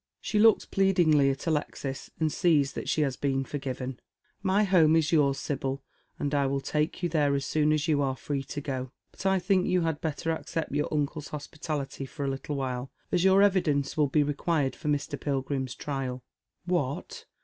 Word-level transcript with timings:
She 0.19 0.39
looks 0.39 0.65
pleadingly 0.65 1.29
at 1.29 1.45
Alexis, 1.45 2.09
and 2.19 2.31
sees 2.31 2.73
that 2.73 2.89
she 2.89 3.01
has 3.01 3.15
been 3.15 3.45
forgiven. 3.45 3.99
"My 4.41 4.63
home 4.63 4.95
is 4.95 5.11
yours, 5.11 5.37
Sibyl, 5.37 5.83
and 6.17 6.33
I 6.33 6.47
will 6.47 6.59
take 6.59 7.03
you 7.03 7.09
there 7.09 7.35
as 7.35 7.45
soon 7.45 7.71
as 7.71 7.87
you 7.87 8.01
are 8.01 8.15
free 8.15 8.41
to 8.45 8.61
go. 8.61 8.89
But 9.11 9.27
I 9.27 9.37
think 9.37 9.67
you 9.67 9.81
had 9.81 10.01
better 10.01 10.31
accept 10.31 10.71
your 10.71 10.91
uncle's 10.91 11.27
hospitality 11.27 12.07
for 12.07 12.25
a 12.25 12.31
little 12.31 12.55
while, 12.55 12.89
as 13.11 13.23
your 13.23 13.43
evidence 13.43 13.95
will 13.95 14.07
ba 14.07 14.25
required 14.25 14.75
for 14.75 14.87
Mr. 14.87 15.21
Pilgrim's 15.21 15.75
trial."" 15.75 16.23
What 16.65 17.25